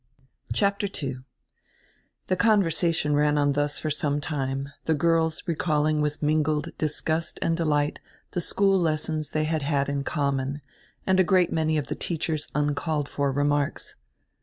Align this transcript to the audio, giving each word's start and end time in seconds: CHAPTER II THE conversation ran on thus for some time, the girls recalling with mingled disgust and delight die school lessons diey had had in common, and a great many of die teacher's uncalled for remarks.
CHAPTER 0.51 0.87
II 1.03 1.17
THE 2.25 2.35
conversation 2.35 3.13
ran 3.13 3.37
on 3.37 3.51
thus 3.53 3.77
for 3.77 3.91
some 3.91 4.19
time, 4.19 4.69
the 4.85 4.95
girls 4.95 5.43
recalling 5.45 6.01
with 6.01 6.23
mingled 6.23 6.75
disgust 6.79 7.37
and 7.43 7.55
delight 7.55 7.99
die 8.31 8.39
school 8.39 8.79
lessons 8.79 9.29
diey 9.29 9.45
had 9.45 9.61
had 9.61 9.89
in 9.89 10.03
common, 10.03 10.61
and 11.05 11.19
a 11.19 11.23
great 11.23 11.51
many 11.53 11.77
of 11.77 11.85
die 11.85 11.97
teacher's 11.99 12.47
uncalled 12.55 13.07
for 13.09 13.31
remarks. 13.31 13.95